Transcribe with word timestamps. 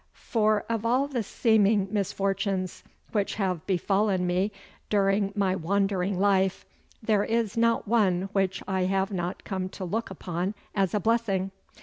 For 0.17 0.65
of 0.67 0.83
all 0.83 1.07
the 1.07 1.21
seeming 1.21 1.87
misfortunes 1.91 2.83
which 3.11 3.35
have 3.35 3.63
befallen 3.67 4.25
me 4.25 4.51
during 4.89 5.31
my 5.35 5.55
wandering 5.55 6.19
life, 6.19 6.65
there 7.03 7.23
is 7.23 7.55
not 7.55 7.87
one 7.87 8.23
which 8.33 8.63
I 8.67 8.85
have 8.85 9.11
not 9.11 9.43
come 9.43 9.69
to 9.69 9.85
look 9.85 10.09
upon 10.09 10.55
as 10.73 10.95
a 10.95 10.99
blessing. 10.99 11.51